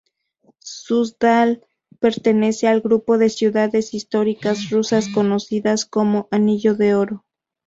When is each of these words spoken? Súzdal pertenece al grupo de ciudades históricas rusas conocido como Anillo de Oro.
Súzdal 0.63 1.63
pertenece 1.99 2.67
al 2.67 2.81
grupo 2.81 3.19
de 3.19 3.29
ciudades 3.29 3.93
históricas 3.93 4.71
rusas 4.71 5.07
conocido 5.09 5.75
como 5.91 6.27
Anillo 6.31 6.73
de 6.73 6.95
Oro. 6.95 7.23